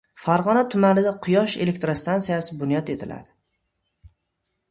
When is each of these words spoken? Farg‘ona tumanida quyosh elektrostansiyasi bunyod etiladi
Farg‘ona 0.21 0.61
tumanida 0.73 1.11
quyosh 1.25 1.57
elektrostansiyasi 1.65 2.57
bunyod 2.63 2.91
etiladi 2.95 4.11